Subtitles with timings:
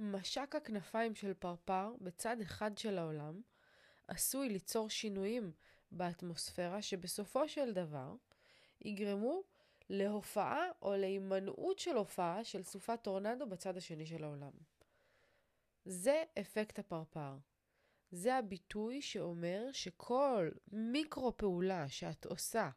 [0.00, 3.40] משק הכנפיים של פרפר בצד אחד של העולם
[4.08, 5.52] עשוי ליצור שינויים
[5.92, 8.14] באטמוספירה שבסופו של דבר
[8.80, 9.42] יגרמו
[9.90, 14.52] להופעה או להימנעות של הופעה של סופת טורנדו בצד השני של העולם.
[15.84, 17.36] זה אפקט הפרפר.
[18.10, 22.70] זה הביטוי שאומר שכל מיקרו פעולה שאת עושה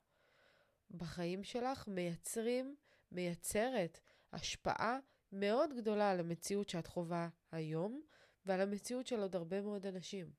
[0.91, 2.75] בחיים שלך מייצרים,
[3.11, 3.99] מייצרת
[4.33, 4.99] השפעה
[5.33, 8.01] מאוד גדולה על המציאות שאת חווה היום
[8.45, 10.31] ועל המציאות של עוד הרבה מאוד אנשים.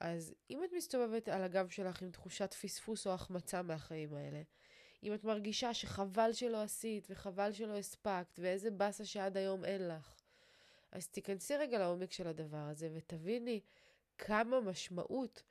[0.00, 4.42] אז אם את מסתובבת על הגב שלך עם תחושת פספוס או החמצה מהחיים האלה,
[5.02, 10.14] אם את מרגישה שחבל שלא עשית וחבל שלא הספקת ואיזה באסה שעד היום אין לך,
[10.92, 13.60] אז תיכנסי רגע לעומק של הדבר הזה ותביני
[14.18, 15.42] כמה משמעות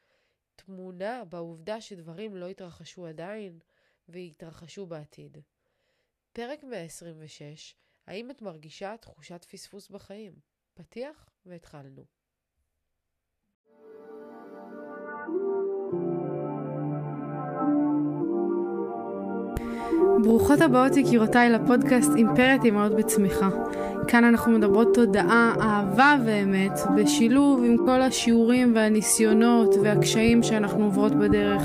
[0.55, 3.59] טמונה בעובדה שדברים לא התרחשו עדיין
[4.09, 5.37] ויתרחשו בעתיד.
[6.33, 7.75] פרק 126,
[8.09, 10.33] האם את מרגישה תחושת פספוס בחיים?
[10.73, 12.03] פתיח והתחלנו.
[20.23, 23.49] ברוכות הבאות יקירותיי לפודקאסט אימפרית אמהות בצמיחה.
[24.07, 31.63] כאן אנחנו מדברות תודעה, אהבה ואמת, בשילוב עם כל השיעורים והניסיונות והקשיים שאנחנו עוברות בדרך,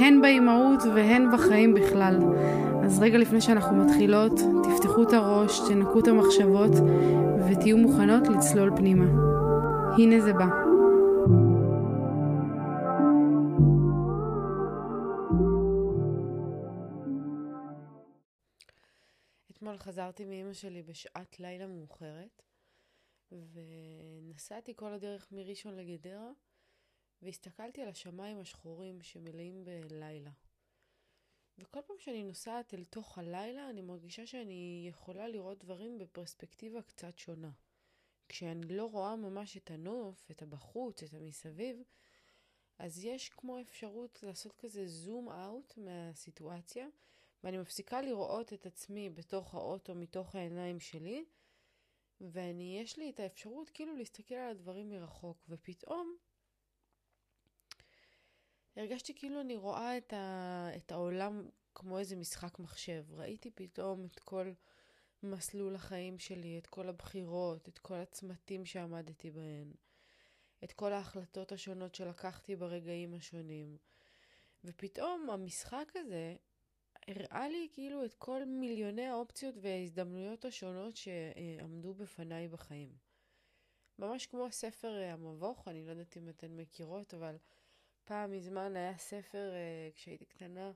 [0.00, 2.18] הן באימהות והן בחיים בכלל.
[2.84, 4.32] אז רגע לפני שאנחנו מתחילות,
[4.62, 6.70] תפתחו את הראש, תנקו את המחשבות
[7.50, 9.04] ותהיו מוכנות לצלול פנימה.
[9.98, 10.46] הנה זה בא.
[19.50, 22.42] אתמול חזרתי מאימא שלי בשעת לילה מאוחרת,
[23.32, 26.30] ונסעתי כל הדרך מראשון לגדרה,
[27.22, 30.30] והסתכלתי על השמיים השחורים שמלאים בלילה.
[31.58, 37.18] וכל פעם שאני נוסעת אל תוך הלילה, אני מרגישה שאני יכולה לראות דברים בפרספקטיבה קצת
[37.18, 37.50] שונה.
[38.28, 41.82] כשאני לא רואה ממש את הנוף, את הבחוץ, את המסביב,
[42.78, 46.86] אז יש כמו אפשרות לעשות כזה זום אאוט מהסיטואציה,
[47.44, 51.24] ואני מפסיקה לראות את עצמי בתוך האוטו מתוך העיניים שלי,
[52.20, 56.16] ואני, יש לי את האפשרות כאילו להסתכל על הדברים מרחוק, ופתאום
[58.76, 63.04] הרגשתי כאילו אני רואה את, ה, את העולם כמו איזה משחק מחשב.
[63.10, 64.52] ראיתי פתאום את כל
[65.22, 69.72] מסלול החיים שלי, את כל הבחירות, את כל הצמתים שעמדתי בהן,
[70.64, 73.76] את כל ההחלטות השונות שלקחתי ברגעים השונים.
[74.64, 76.36] ופתאום המשחק הזה
[77.08, 82.92] הראה לי כאילו את כל מיליוני האופציות וההזדמנויות השונות שעמדו בפניי בחיים.
[83.98, 87.36] ממש כמו ספר אה, המבוך, אני לא יודעת אם אתן מכירות, אבל
[88.04, 90.72] פעם מזמן היה ספר, uh, כשהייתי קטנה,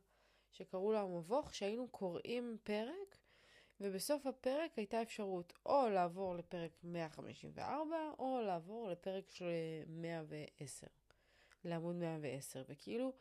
[0.51, 3.19] שקראו לו המבוך, שהיינו קוראים פרק,
[3.81, 9.33] ובסוף הפרק הייתה אפשרות או לעבור לפרק 154, או לעבור לפרק
[9.87, 10.87] 110,
[11.65, 12.63] לעמוד 110.
[12.69, 13.13] וכאילו,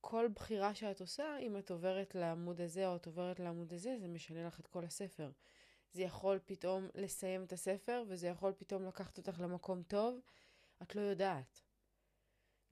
[0.00, 4.08] כל בחירה שאת עושה, אם את עוברת לעמוד הזה או את עוברת לעמוד הזה, זה
[4.08, 5.30] משנה לך את כל הספר.
[5.92, 10.20] זה יכול פתאום לסיים את הספר, וזה יכול פתאום לקחת אותך למקום טוב,
[10.82, 11.62] את לא יודעת.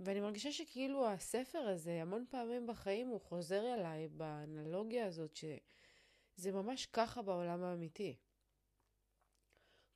[0.00, 6.86] ואני מרגישה שכאילו הספר הזה, המון פעמים בחיים הוא חוזר אליי באנלוגיה הזאת, שזה ממש
[6.86, 8.16] ככה בעולם האמיתי.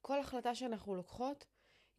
[0.00, 1.46] כל החלטה שאנחנו לוקחות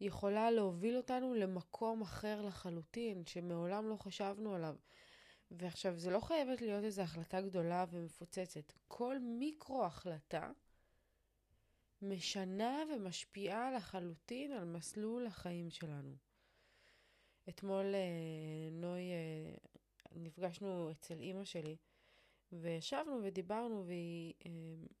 [0.00, 4.76] יכולה להוביל אותנו למקום אחר לחלוטין, שמעולם לא חשבנו עליו.
[5.50, 8.72] ועכשיו, זה לא חייבת להיות איזו החלטה גדולה ומפוצצת.
[8.88, 10.50] כל מיקרו-החלטה
[12.02, 16.27] משנה ומשפיעה לחלוטין על מסלול החיים שלנו.
[17.48, 19.54] אתמול אה, נוי, אה,
[20.14, 21.76] נפגשנו אצל אימא שלי,
[22.52, 24.50] וישבנו ודיברנו, והיא אה,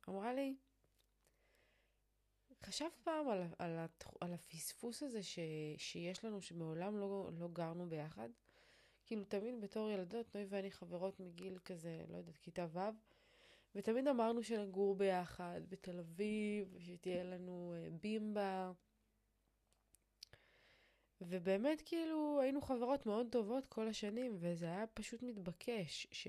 [0.08, 0.56] אמרה לי,
[2.64, 3.86] חשבת פעם על, על,
[4.20, 5.38] על הפספוס הזה ש,
[5.76, 8.28] שיש לנו, שמעולם לא, לא גרנו ביחד?
[9.06, 12.78] כאילו, תמיד בתור ילדות, נוי ואני חברות מגיל כזה, לא יודעת, כיתה ו',
[13.74, 18.72] ותמיד אמרנו שנגור ביחד בתל אביב, שתהיה לנו בימבה.
[21.20, 26.28] ובאמת כאילו היינו חברות מאוד טובות כל השנים, וזה היה פשוט מתבקש ש...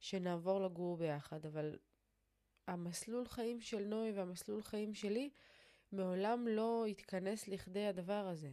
[0.00, 1.78] שנעבור לגור ביחד, אבל
[2.66, 5.30] המסלול חיים של נוי והמסלול חיים שלי
[5.92, 8.50] מעולם לא התכנס לכדי הדבר הזה.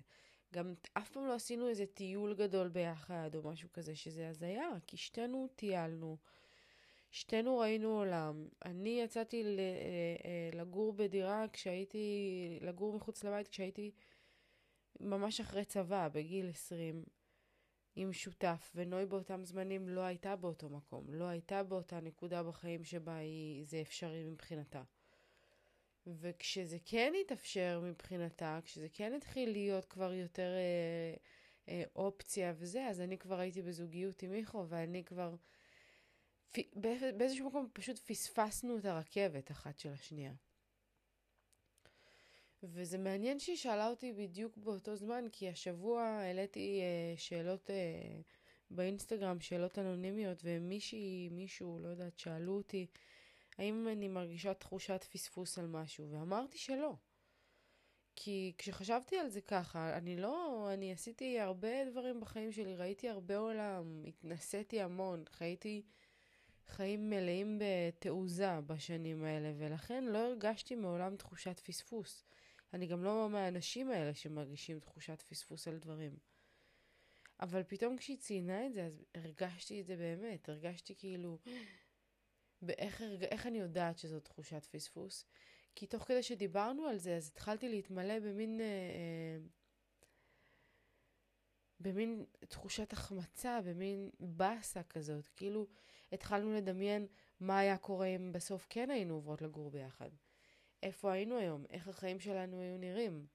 [0.54, 4.98] גם אף פעם לא עשינו איזה טיול גדול ביחד או משהו כזה, שזה הזיה, כי
[4.98, 6.18] שתינו טיילנו,
[7.12, 8.48] שתינו ראינו עולם.
[8.66, 9.48] אני יצאתי אה,
[10.26, 12.08] אה, לגור בדירה כשהייתי,
[12.62, 13.92] לגור מחוץ לבית כשהייתי
[15.00, 17.04] ממש אחרי צבא, בגיל 20,
[17.96, 23.16] עם שותף, ונוי באותם זמנים לא הייתה באותו מקום, לא הייתה באותה נקודה בחיים שבה
[23.16, 24.84] היא, זה אפשרי מבחינתה.
[26.08, 31.16] וכשזה כן התאפשר מבחינתה, כשזה כן התחיל להיות כבר יותר אה,
[31.70, 35.36] אה, אופציה וזה, אז אני כבר הייתי בזוגיות עם מיכו, ואני כבר...
[37.18, 40.34] באיזשהו מקום פשוט פספסנו את הרכבת אחת של השנייה.
[42.64, 48.22] וזה מעניין שהיא שאלה אותי בדיוק באותו זמן, כי השבוע העליתי אה, שאלות אה,
[48.72, 52.88] באינסטגרם, שאלות אנונימיות, ומישהי, מישהו, לא יודעת, שאלו אותי,
[53.58, 56.12] האם אני מרגישה תחושת פספוס על משהו?
[56.12, 56.94] ואמרתי שלא.
[58.16, 63.38] כי כשחשבתי על זה ככה, אני לא, אני עשיתי הרבה דברים בחיים שלי, ראיתי הרבה
[63.38, 65.82] עולם, התנסיתי המון, חייתי
[66.68, 72.24] חיים מלאים בתעוזה בשנים האלה, ולכן לא הרגשתי מעולם תחושת פספוס.
[72.74, 76.18] אני גם לא מהאנשים האלה שמרגישים תחושת פספוס על דברים.
[77.40, 80.50] אבל פתאום כשהיא ציינה את זה, אז הרגשתי את זה באמת.
[80.50, 81.40] הרגשתי כאילו,
[82.62, 85.26] באיך, איך אני יודעת שזו תחושת פספוס?
[85.76, 88.62] כי תוך כדי שדיברנו על זה, אז התחלתי להתמלא במין...
[88.62, 89.38] אה, אה,
[91.80, 95.28] במין תחושת החמצה, במין באסה כזאת.
[95.36, 95.68] כאילו,
[96.12, 97.08] התחלנו לדמיין
[97.40, 100.10] מה היה קורה אם בסוף כן היינו עוברות לגור ביחד.
[100.84, 101.66] איפה היינו היום?
[101.70, 103.26] איך החיים שלנו היו נראים?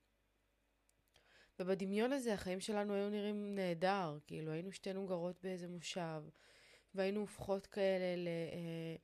[1.61, 6.23] ובדמיון הזה החיים שלנו היו נראים נהדר, כאילו היינו שתינו גרות באיזה מושב,
[6.95, 8.29] והיינו הופכות כאלה ל...
[8.53, 8.97] אה,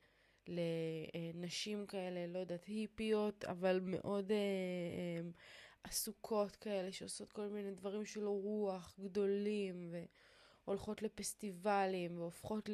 [0.47, 5.29] לנשים כאלה, לא יודעת, היפיות, אבל מאוד אה, אה,
[5.83, 9.93] עסוקות כאלה, שעושות כל מיני דברים של רוח גדולים,
[10.65, 12.69] והולכות לפסטיבלים, והופכות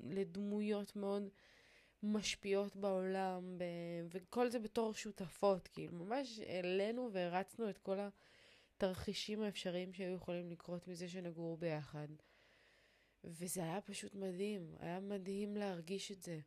[0.00, 1.28] לדמויות מאוד
[2.02, 3.64] משפיעות בעולם, ב...
[4.10, 7.98] וכל זה בתור שותפות, כאילו, ממש העלינו והרצנו את כל
[8.76, 12.08] התרחישים האפשריים שהיו יכולים לקרות מזה שנגור ביחד.
[13.24, 16.40] וזה היה פשוט מדהים, היה מדהים להרגיש את זה.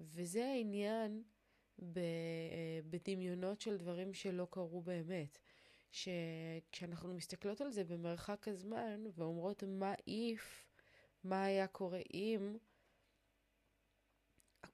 [0.00, 1.22] וזה העניין
[1.92, 2.00] ב...
[2.90, 5.38] בדמיונות של דברים שלא קרו באמת.
[5.90, 10.68] שכשאנחנו מסתכלות על זה במרחק הזמן ואומרות מה איף,
[11.24, 12.56] מה היה קורה אם,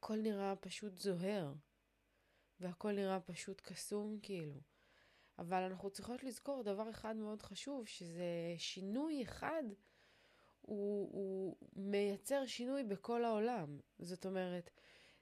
[0.05, 1.53] הכל נראה פשוט זוהר,
[2.61, 4.61] והכל נראה פשוט קסום כאילו.
[5.39, 9.63] אבל אנחנו צריכות לזכור דבר אחד מאוד חשוב, שזה שינוי אחד,
[10.61, 13.79] הוא, הוא מייצר שינוי בכל העולם.
[13.99, 14.71] זאת אומרת,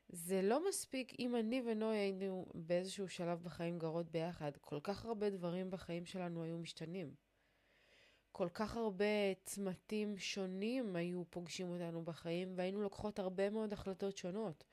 [0.08, 4.52] זה לא מספיק אם אני ונוי היינו באיזשהו שלב בחיים גרות ביחד.
[4.60, 7.14] כל כך הרבה דברים בחיים שלנו היו משתנים.
[8.32, 14.64] כל כך הרבה צמתים שונים היו פוגשים אותנו בחיים, והיינו לוקחות הרבה מאוד החלטות שונות.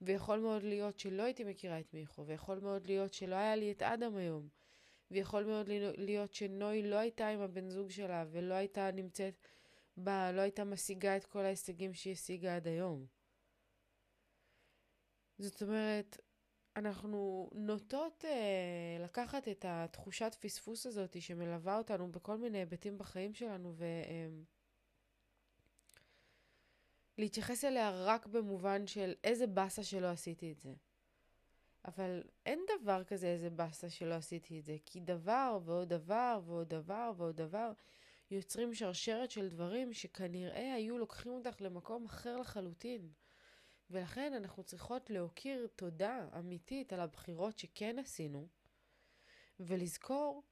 [0.00, 3.82] ויכול מאוד להיות שלא הייתי מכירה את מיכו, ויכול מאוד להיות שלא היה לי את
[3.82, 4.48] אדם היום,
[5.10, 9.46] ויכול מאוד להיות שנוי לא הייתה עם הבן זוג שלה, ולא הייתה נמצאת
[9.96, 13.06] בה, לא הייתה משיגה את כל ההישגים שהיא השיגה עד היום.
[15.38, 16.20] זאת אומרת,
[16.76, 23.74] אנחנו נוטות אה, לקחת את התחושת פספוס הזאת שמלווה אותנו בכל מיני היבטים בחיים שלנו
[23.76, 23.84] ו...
[23.84, 24.28] אה,
[27.18, 30.74] להתייחס אליה רק במובן של איזה באסה שלא עשיתי את זה.
[31.84, 36.68] אבל אין דבר כזה איזה באסה שלא עשיתי את זה, כי דבר ועוד דבר ועוד
[36.68, 37.72] דבר ועוד דבר
[38.30, 43.12] יוצרים שרשרת של דברים שכנראה היו לוקחים אותך למקום אחר לחלוטין.
[43.90, 48.48] ולכן אנחנו צריכות להוקיר תודה אמיתית על הבחירות שכן עשינו,
[49.60, 50.42] ולזכור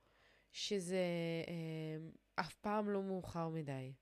[0.53, 1.05] שזה
[1.49, 3.93] אה, אף פעם לא מאוחר מדי.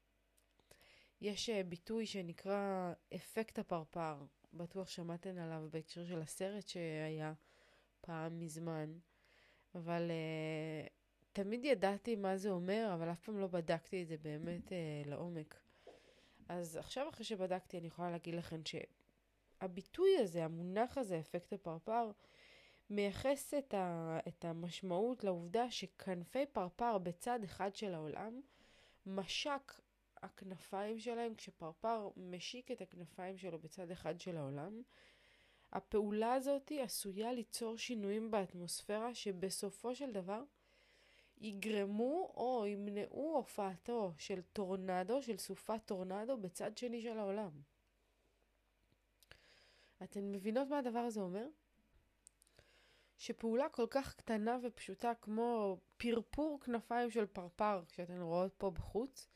[1.23, 4.17] יש אה, ביטוי שנקרא אפקט הפרפר,
[4.55, 7.33] בטוח שמעתם עליו בהקשר של הסרט שהיה
[8.00, 8.99] פעם מזמן,
[9.75, 10.91] אבל uh,
[11.33, 15.61] תמיד ידעתי מה זה אומר, אבל אף פעם לא בדקתי את זה באמת uh, לעומק.
[16.49, 22.11] אז עכשיו אחרי שבדקתי אני יכולה להגיד לכם שהביטוי הזה, המונח הזה, אפקט הפרפר,
[22.91, 28.41] מייחס את, ה, את המשמעות לעובדה שכנפי פרפר בצד אחד של העולם
[29.07, 29.73] משק
[30.23, 34.83] הכנפיים שלהם, כשפרפר משיק את הכנפיים שלו בצד אחד של העולם,
[35.73, 40.43] הפעולה הזאת עשויה ליצור שינויים באטמוספירה שבסופו של דבר
[41.41, 47.50] יגרמו או ימנעו הופעתו של טורנדו, של סופת טורנדו בצד שני של העולם.
[50.02, 51.47] אתן מבינות מה הדבר הזה אומר?
[53.19, 59.29] שפעולה כל כך קטנה ופשוטה כמו פרפור כנפיים של פרפר, שאתן רואות פה בחוץ,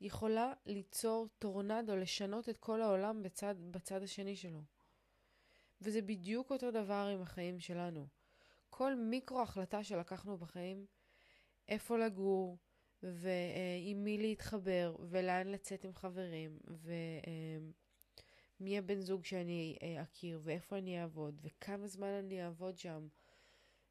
[0.00, 4.62] יכולה ליצור טורנדו, לשנות את כל העולם בצד, בצד השני שלו.
[5.80, 8.06] וזה בדיוק אותו דבר עם החיים שלנו.
[8.70, 10.86] כל מיקרו החלטה שלקחנו בחיים,
[11.68, 12.58] איפה לגור,
[13.02, 16.92] ועם מי להתחבר, ולאן לצאת עם חברים, ו...
[18.60, 23.08] מי הבן זוג שאני אה, אכיר, ואיפה אני אעבוד, וכמה זמן אני אעבוד שם.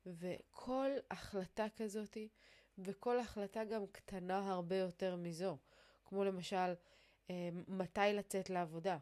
[0.06, 2.30] וכל החלטה כזאתי,
[2.78, 5.58] וכל החלטה גם קטנה הרבה יותר מזו,
[6.10, 6.74] כמו למשל,
[7.30, 8.98] אה, מתי לצאת לעבודה,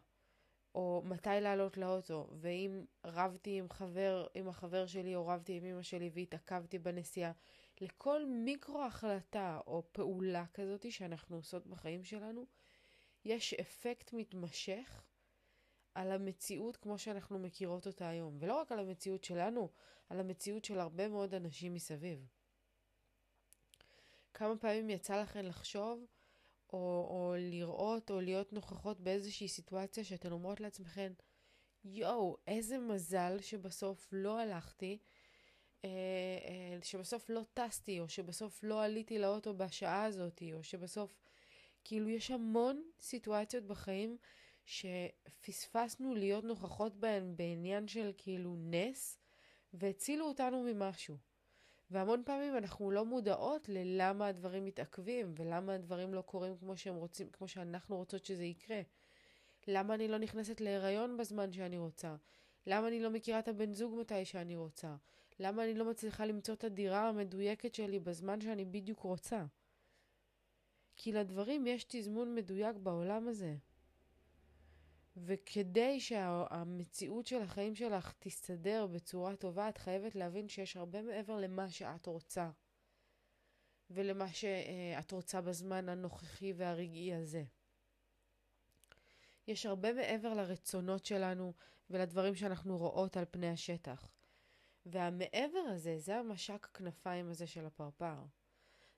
[0.75, 5.81] או מתי לעלות לאוטו, ואם רבתי עם חבר, עם החבר שלי, או רבתי עם אמא
[5.81, 7.31] שלי והתעכבתי בנסיעה,
[7.81, 12.45] לכל מיקרו החלטה או פעולה כזאת שאנחנו עושות בחיים שלנו,
[13.25, 15.03] יש אפקט מתמשך
[15.95, 18.37] על המציאות כמו שאנחנו מכירות אותה היום.
[18.39, 19.69] ולא רק על המציאות שלנו,
[20.09, 22.27] על המציאות של הרבה מאוד אנשים מסביב.
[24.33, 26.05] כמה פעמים יצא לכן לחשוב,
[26.73, 31.13] או, או לראות, או להיות נוכחות באיזושהי סיטואציה שאתן אומרות לעצמכן,
[31.85, 34.97] יואו, איזה מזל שבסוף לא הלכתי,
[35.85, 41.19] אה, אה, שבסוף לא טסתי, או שבסוף לא עליתי לאוטו בשעה הזאת, או שבסוף,
[41.83, 44.17] כאילו, יש המון סיטואציות בחיים
[44.65, 49.17] שפספסנו להיות נוכחות בהן בעניין של כאילו נס,
[49.73, 51.17] והצילו אותנו ממשהו.
[51.91, 57.29] והמון פעמים אנחנו לא מודעות ללמה הדברים מתעכבים, ולמה הדברים לא קורים כמו שהם רוצים,
[57.29, 58.81] כמו שאנחנו רוצות שזה יקרה.
[59.67, 62.15] למה אני לא נכנסת להיריון בזמן שאני רוצה?
[62.67, 64.95] למה אני לא מכירה את הבן זוג מתי שאני רוצה?
[65.39, 69.45] למה אני לא מצליחה למצוא את הדירה המדויקת שלי בזמן שאני בדיוק רוצה?
[70.95, 73.55] כי לדברים יש תזמון מדויק בעולם הזה.
[75.25, 81.69] וכדי שהמציאות של החיים שלך תסתדר בצורה טובה, את חייבת להבין שיש הרבה מעבר למה
[81.69, 82.49] שאת רוצה,
[83.89, 87.43] ולמה שאת רוצה בזמן הנוכחי והרגעי הזה.
[89.47, 91.53] יש הרבה מעבר לרצונות שלנו
[91.89, 94.11] ולדברים שאנחנו רואות על פני השטח.
[94.85, 98.15] והמעבר הזה, זה המשק הכנפיים הזה של הפרפר.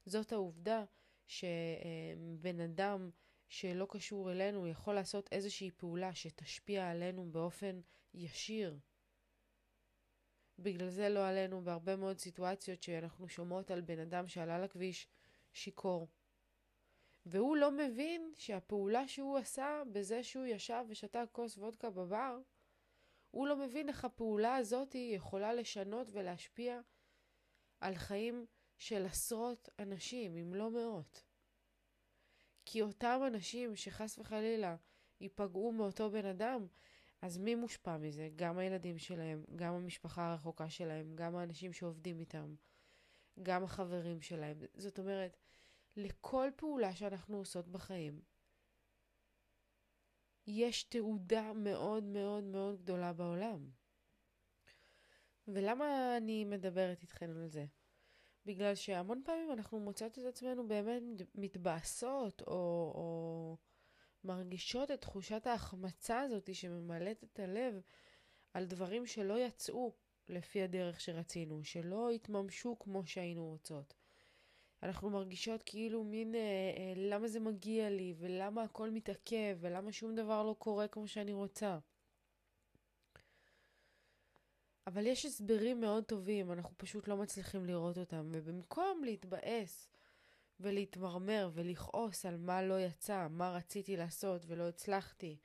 [0.06, 0.84] זאת העובדה
[1.28, 3.10] שבן אדם
[3.50, 7.82] שלא קשור אלינו יכול לעשות איזושהי פעולה שתשפיע עלינו באופן
[8.14, 8.80] ישיר.
[10.60, 15.08] בגלל זה לא עלינו בהרבה מאוד סיטואציות שאנחנו שומעות על בן אדם שעלה לכביש
[15.54, 16.08] שיכור.
[17.26, 22.40] והוא לא מבין שהפעולה שהוא עשה בזה שהוא ישב ושתה כוס וודקה בבר,
[23.32, 26.80] הוא לא מבין איך הפעולה הזאת יכולה לשנות ולהשפיע
[27.80, 28.46] על חיים
[28.78, 31.29] של עשרות אנשים, אם לא מאות.
[32.72, 34.76] כי אותם אנשים שחס וחלילה
[35.22, 36.68] ייפגעו מאותו בן אדם,
[37.22, 38.30] אז מי מושפע מזה?
[38.36, 42.56] גם הילדים שלהם, גם המשפחה הרחוקה שלהם, גם האנשים שעובדים איתם,
[43.44, 44.58] גם החברים שלהם.
[44.76, 45.38] זאת אומרת,
[45.96, 48.22] לכל פעולה שאנחנו עושות בחיים,
[50.48, 53.70] יש תעודה מאוד מאוד מאוד גדולה בעולם.
[55.48, 57.66] ולמה אני מדברת איתכן על זה?
[58.50, 61.02] בגלל שהמון פעמים אנחנו מוצאות את עצמנו באמת
[61.36, 62.54] מתבאסות או,
[62.96, 63.58] או
[64.24, 67.82] מרגישות את תחושת ההחמצה הזאת שממלאת את הלב
[68.54, 69.94] על דברים שלא יצאו
[70.30, 73.94] לפי הדרך שרצינו, שלא התממשו כמו שהיינו רוצות.
[74.84, 80.16] אנחנו מרגישות כאילו מין אה, אה, למה זה מגיע לי ולמה הכל מתעכב ולמה שום
[80.16, 81.78] דבר לא קורה כמו שאני רוצה.
[84.90, 89.90] אבל יש הסברים מאוד טובים, אנחנו פשוט לא מצליחים לראות אותם, ובמקום להתבאס
[90.60, 95.38] ולהתמרמר ולכעוס על מה לא יצא, מה רציתי לעשות ולא הצלחתי,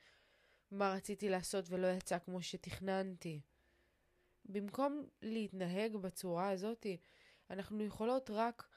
[0.71, 3.41] מה רציתי לעשות ולא יצא כמו שתכננתי,
[4.45, 6.85] במקום להתנהג בצורה הזאת,
[7.49, 8.67] אנחנו יכולות רק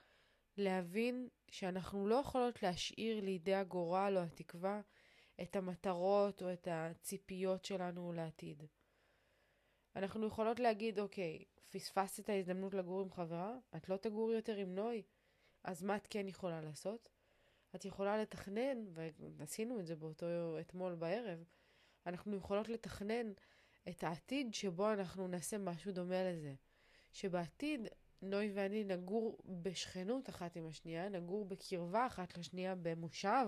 [0.56, 4.80] להבין שאנחנו לא יכולות להשאיר לידי הגורל או התקווה
[5.42, 8.62] את המטרות או את הציפיות שלנו לעתיד.
[9.98, 14.74] אנחנו יכולות להגיד, אוקיי, פספסת את ההזדמנות לגור עם חברה, את לא תגורי יותר עם
[14.74, 15.02] נוי,
[15.64, 17.08] אז מה את כן יכולה לעשות?
[17.74, 18.84] את יכולה לתכנן,
[19.36, 20.26] ועשינו את זה באותו
[20.60, 21.44] אתמול בערב,
[22.06, 23.32] אנחנו יכולות לתכנן
[23.88, 26.54] את העתיד שבו אנחנו נעשה משהו דומה לזה.
[27.12, 27.88] שבעתיד
[28.22, 33.46] נוי ואני נגור בשכנות אחת עם השנייה, נגור בקרבה אחת לשנייה במושב,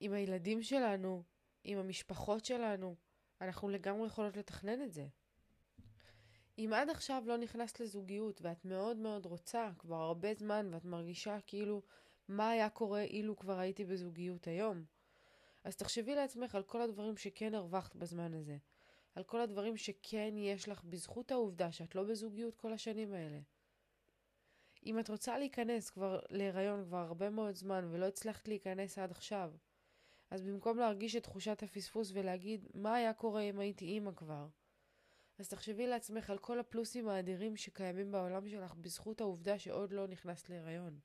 [0.00, 1.22] עם הילדים שלנו,
[1.64, 2.94] עם המשפחות שלנו,
[3.40, 5.06] אנחנו לגמרי יכולות לתכנן את זה.
[6.58, 11.38] אם עד עכשיו לא נכנסת לזוגיות ואת מאוד מאוד רוצה כבר הרבה זמן ואת מרגישה
[11.46, 11.82] כאילו
[12.28, 14.84] מה היה קורה אילו כבר הייתי בזוגיות היום,
[15.64, 18.56] אז תחשבי לעצמך על כל הדברים שכן הרווחת בזמן הזה.
[19.14, 23.38] על כל הדברים שכן יש לך בזכות העובדה שאת לא בזוגיות כל השנים האלה.
[24.86, 29.52] אם את רוצה להיכנס כבר להיריון כבר הרבה מאוד זמן ולא הצלחת להיכנס עד עכשיו,
[30.30, 34.46] אז במקום להרגיש את תחושת הפספוס ולהגיד מה היה קורה אם הייתי אימא כבר,
[35.38, 40.48] אז תחשבי לעצמך על כל הפלוסים האדירים שקיימים בעולם שלך בזכות העובדה שעוד לא נכנסת
[40.48, 40.98] להיריון.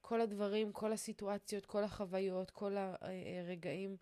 [0.00, 3.96] כל הדברים, כל הסיטואציות, כל החוויות, כל הרגעים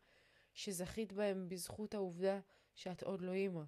[0.54, 2.40] שזכית בהם בזכות העובדה
[2.75, 3.62] שאת עוד לא אימא.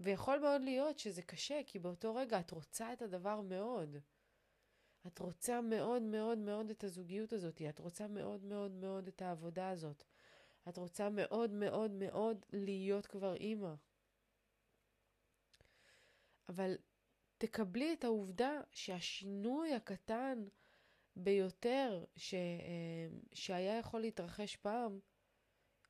[0.00, 3.96] ויכול מאוד להיות שזה קשה, כי באותו רגע את רוצה את הדבר מאוד.
[5.06, 9.70] את רוצה מאוד מאוד מאוד את הזוגיות הזאת, את רוצה מאוד מאוד מאוד את העבודה
[9.70, 10.04] הזאת.
[10.68, 13.74] את רוצה מאוד מאוד מאוד להיות כבר אימא.
[16.48, 16.76] אבל
[17.38, 20.44] תקבלי את העובדה שהשינוי הקטן
[21.16, 24.98] ביותר ש, אה, שהיה יכול להתרחש פעם,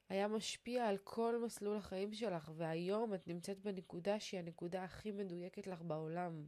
[0.08, 5.66] היה משפיע על כל מסלול החיים שלך, והיום את נמצאת בנקודה שהיא הנקודה הכי מדויקת
[5.66, 6.46] לך בעולם.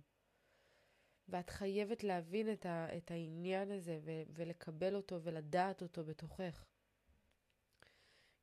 [1.29, 6.65] ואת חייבת להבין את, ה, את העניין הזה ו, ולקבל אותו ולדעת אותו בתוכך.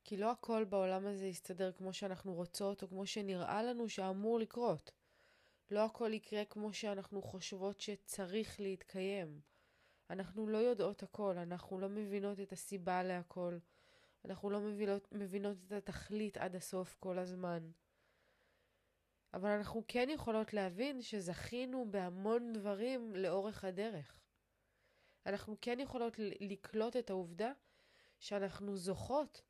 [0.04, 4.92] כי לא הכל בעולם הזה יסתדר כמו שאנחנו רוצות או כמו שנראה לנו שאמור לקרות.
[5.70, 9.40] לא הכל יקרה כמו שאנחנו חושבות שצריך להתקיים.
[10.10, 13.58] אנחנו לא יודעות הכל, אנחנו לא מבינות את הסיבה להכל.
[14.24, 17.70] אנחנו לא מבינות, מבינות את התכלית עד הסוף כל הזמן.
[19.36, 24.18] אבל אנחנו כן יכולות להבין שזכינו בהמון דברים לאורך הדרך.
[25.26, 27.52] אנחנו כן יכולות לקלוט את העובדה
[28.18, 29.42] שאנחנו זוכות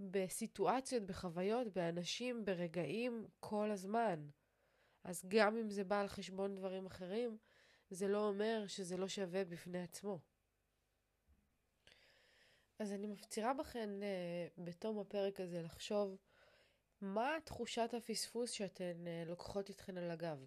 [0.00, 4.28] בסיטואציות, בחוויות, באנשים, ברגעים כל הזמן.
[5.04, 7.38] אז גם אם זה בא על חשבון דברים אחרים,
[7.90, 10.18] זה לא אומר שזה לא שווה בפני עצמו.
[12.78, 16.16] אז אני מפצירה בכן uh, בתום הפרק הזה לחשוב
[17.00, 20.46] מה תחושת הפספוס שאתן uh, לוקחות איתכן על הגב.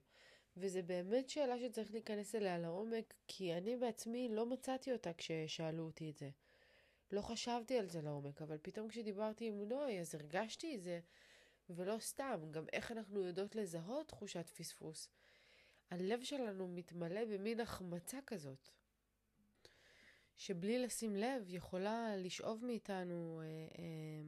[0.57, 6.09] וזו באמת שאלה שצריך להיכנס אליה לעומק, כי אני בעצמי לא מצאתי אותה כששאלו אותי
[6.09, 6.29] את זה.
[7.11, 10.99] לא חשבתי על זה לעומק, אבל פתאום כשדיברתי עם נוי, אז הרגשתי את זה,
[11.69, 15.09] ולא סתם, גם איך אנחנו יודעות לזהות תחושת פספוס.
[15.91, 18.69] הלב שלנו מתמלא במין החמצה כזאת.
[20.37, 23.45] שבלי לשים לב יכולה לשאוב מאיתנו אה,
[23.79, 24.21] אה,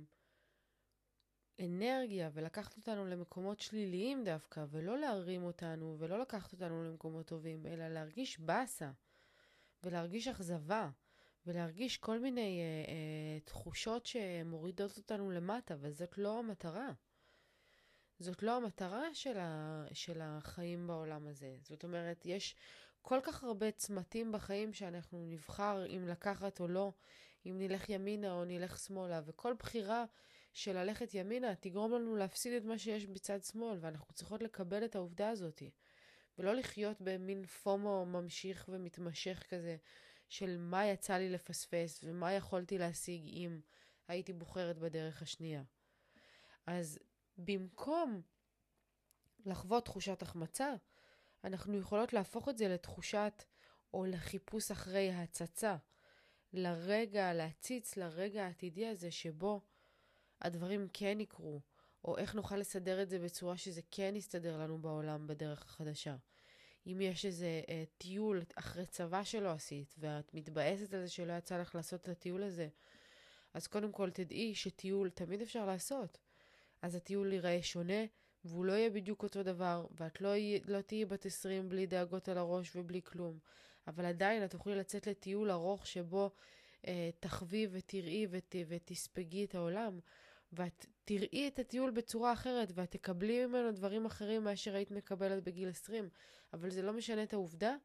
[1.60, 7.88] אנרגיה ולקחת אותנו למקומות שליליים דווקא, ולא להרים אותנו ולא לקחת אותנו למקומות טובים, אלא
[7.88, 8.92] להרגיש באסה
[9.84, 10.90] ולהרגיש אכזבה
[11.46, 16.92] ולהרגיש כל מיני אה, אה, תחושות שמורידות אותנו למטה, וזאת לא המטרה.
[18.20, 21.56] זאת לא המטרה של, ה, של החיים בעולם הזה.
[21.62, 22.56] זאת אומרת, יש
[23.02, 26.92] כל כך הרבה צמתים בחיים שאנחנו נבחר אם לקחת או לא,
[27.46, 30.06] אם נלך ימינה או נלך שמאלה, וכל בחירה
[30.54, 34.96] של ללכת ימינה תגרום לנו להפסיד את מה שיש בצד שמאל, ואנחנו צריכות לקבל את
[34.96, 35.64] העובדה הזאת,
[36.38, 39.78] ולא לחיות במין פומו ממשיך ומתמשך כזה,
[40.30, 43.62] של מה יצא לי לפספס ומה יכולתי להשיג אם
[44.08, 45.64] הייתי בוחרת בדרך השנייה.
[46.66, 47.00] אז
[47.38, 48.22] במקום
[49.46, 50.74] לחוות תחושת החמצה,
[51.44, 53.44] אנחנו יכולות להפוך את זה לתחושת
[53.94, 55.76] או לחיפוש אחרי הצצה,
[56.54, 59.62] לרגע, להציץ לרגע העתידי הזה שבו
[60.44, 61.62] הדברים כן יקרו,
[62.06, 66.16] או איך נוכל לסדר את זה בצורה שזה כן יסתדר לנו בעולם בדרך החדשה.
[66.88, 71.58] אם יש איזה אה, טיול אחרי צבא שלא עשית, ואת מתבאסת על זה שלא יצא
[71.58, 72.68] לך לעשות את הטיול הזה,
[73.54, 76.18] אז קודם כל תדעי שטיול תמיד אפשר לעשות.
[76.82, 78.06] אז הטיול ייראה שונה,
[78.46, 80.34] והוא לא יהיה בדיוק אותו דבר, ואת לא,
[80.66, 83.40] לא תהיי בת 20 בלי דאגות על הראש ובלי כלום.
[83.88, 86.32] אבל עדיין את תוכלי לצאת לטיול ארוך שבו
[86.88, 90.00] אה, תחווי ותראי ות, ותספגי את העולם,
[90.54, 95.70] ואת תראי את הטיול בצורה אחרת, ואת תקבלי ממנו דברים אחרים מאשר היית מקבלת בגיל
[95.70, 96.10] 20.
[96.54, 97.76] אבל זה לא משנה את העובדה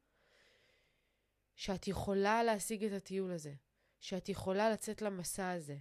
[1.57, 3.53] שאת יכולה להשיג את הטיול הזה,
[4.01, 5.77] שאת יכולה לצאת למסע הזה.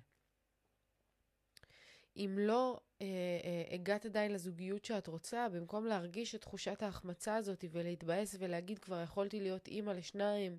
[2.17, 3.05] אם לא אה,
[3.43, 9.01] אה, הגעת עדיין לזוגיות שאת רוצה, במקום להרגיש את תחושת ההחמצה הזאת ולהתבאס ולהגיד כבר
[9.03, 10.57] יכולתי להיות אימא לשניים,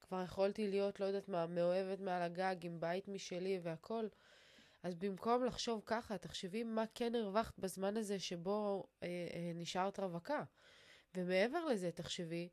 [0.00, 4.06] כבר יכולתי להיות, לא יודעת מה, מאוהבת מעל הגג עם בית משלי והכל,
[4.84, 10.44] אז במקום לחשוב ככה, תחשבי מה כן הרווחת בזמן הזה שבו אה, אה, נשארת רווקה.
[11.14, 12.48] ומעבר לזה, תחשבי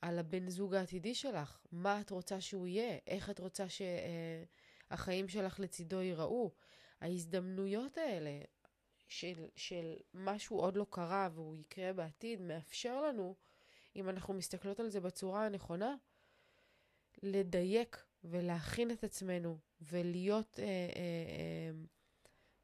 [0.00, 5.30] על הבן זוג העתידי שלך, מה את רוצה שהוא יהיה, איך את רוצה שהחיים אה,
[5.30, 6.52] שלך לצידו ייראו.
[7.00, 8.40] ההזדמנויות האלה
[9.08, 13.34] של, של משהו עוד לא קרה והוא יקרה בעתיד, מאפשר לנו,
[13.96, 15.94] אם אנחנו מסתכלות על זה בצורה הנכונה,
[17.22, 21.70] לדייק ולהכין את עצמנו ולהיות אה, אה, אה,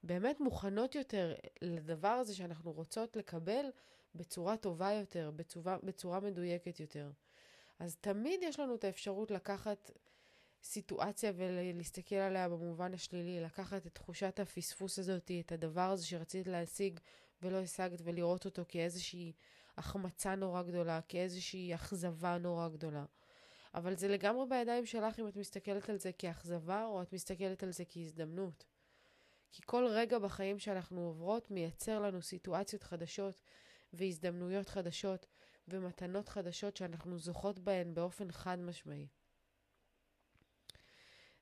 [0.03, 3.67] באמת מוכנות יותר לדבר הזה שאנחנו רוצות לקבל
[4.15, 7.11] בצורה טובה יותר, בצורה, בצורה מדויקת יותר.
[7.79, 9.91] אז תמיד יש לנו את האפשרות לקחת
[10.63, 17.01] סיטואציה ולהסתכל עליה במובן השלילי, לקחת את תחושת הפספוס הזאת, את הדבר הזה שרצית להשיג
[17.43, 19.33] ולא השגת, ולראות אותו כאיזושהי
[19.77, 23.05] החמצה נורא גדולה, כאיזושהי אכזבה נורא גדולה.
[23.75, 27.71] אבל זה לגמרי בידיים שלך אם את מסתכלת על זה כאכזבה או את מסתכלת על
[27.71, 28.65] זה כהזדמנות.
[29.53, 33.41] כי כל רגע בחיים שאנחנו עוברות מייצר לנו סיטואציות חדשות
[33.93, 35.27] והזדמנויות חדשות
[35.69, 39.09] ומתנות חדשות שאנחנו זוכות בהן באופן חד משמעי.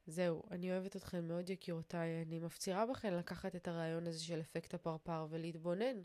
[0.07, 2.23] זהו, אני אוהבת אתכן מאוד יקירותיי.
[2.23, 6.03] אני מפצירה בכן לקחת את הרעיון הזה של אפקט הפרפר ולהתבונן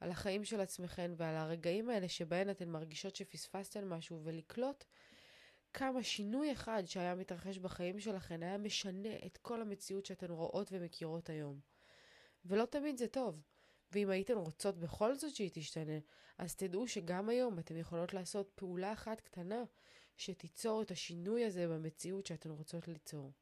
[0.00, 4.84] על החיים של עצמכן ועל הרגעים האלה שבהן אתן מרגישות שפספסתן משהו ולקלוט
[5.76, 11.30] כמה שינוי אחד שהיה מתרחש בחיים שלכן היה משנה את כל המציאות שאתן רואות ומכירות
[11.30, 11.60] היום.
[12.44, 13.42] ולא תמיד זה טוב.
[13.92, 15.98] ואם הייתן רוצות בכל זאת שהיא תשתנה,
[16.38, 19.64] אז תדעו שגם היום אתן יכולות לעשות פעולה אחת קטנה
[20.16, 23.32] שתיצור את השינוי הזה במציאות שאתן רוצות ליצור.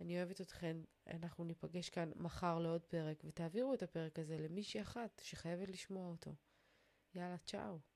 [0.00, 5.20] אני אוהבת אתכן, אנחנו ניפגש כאן מחר לעוד פרק, ותעבירו את הפרק הזה למישהי אחת
[5.24, 6.34] שחייבת לשמוע אותו.
[7.14, 7.95] יאללה, צ'או.